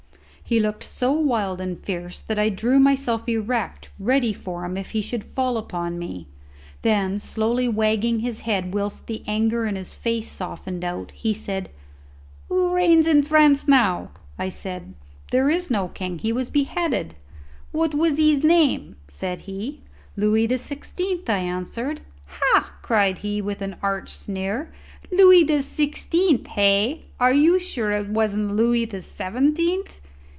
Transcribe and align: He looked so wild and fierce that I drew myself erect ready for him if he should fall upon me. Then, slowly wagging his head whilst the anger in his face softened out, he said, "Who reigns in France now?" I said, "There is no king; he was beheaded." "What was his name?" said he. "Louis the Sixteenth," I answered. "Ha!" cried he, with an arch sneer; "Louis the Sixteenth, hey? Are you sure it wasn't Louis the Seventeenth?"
He 0.43 0.59
looked 0.59 0.83
so 0.83 1.13
wild 1.13 1.61
and 1.61 1.79
fierce 1.79 2.19
that 2.19 2.37
I 2.37 2.49
drew 2.49 2.77
myself 2.77 3.29
erect 3.29 3.87
ready 3.97 4.33
for 4.33 4.65
him 4.65 4.75
if 4.75 4.89
he 4.89 4.99
should 4.99 5.23
fall 5.23 5.55
upon 5.57 5.97
me. 5.97 6.27
Then, 6.81 7.19
slowly 7.19 7.69
wagging 7.69 8.19
his 8.19 8.41
head 8.41 8.73
whilst 8.73 9.07
the 9.07 9.23
anger 9.27 9.65
in 9.65 9.77
his 9.77 9.93
face 9.93 10.27
softened 10.29 10.83
out, 10.83 11.11
he 11.11 11.33
said, 11.33 11.69
"Who 12.49 12.73
reigns 12.73 13.07
in 13.07 13.23
France 13.23 13.65
now?" 13.65 14.11
I 14.37 14.49
said, 14.49 14.93
"There 15.31 15.49
is 15.49 15.71
no 15.71 15.87
king; 15.87 16.19
he 16.19 16.33
was 16.33 16.49
beheaded." 16.49 17.15
"What 17.71 17.93
was 17.93 18.17
his 18.17 18.43
name?" 18.43 18.97
said 19.07 19.41
he. 19.47 19.79
"Louis 20.17 20.47
the 20.47 20.57
Sixteenth," 20.57 21.29
I 21.29 21.37
answered. 21.39 22.01
"Ha!" 22.27 22.73
cried 22.81 23.19
he, 23.19 23.41
with 23.41 23.61
an 23.61 23.77
arch 23.81 24.09
sneer; 24.09 24.69
"Louis 25.13 25.45
the 25.45 25.61
Sixteenth, 25.61 26.47
hey? 26.47 27.05
Are 27.21 27.31
you 27.33 27.57
sure 27.57 27.91
it 27.91 28.09
wasn't 28.09 28.53
Louis 28.57 28.83
the 28.83 29.01
Seventeenth?" 29.01 29.99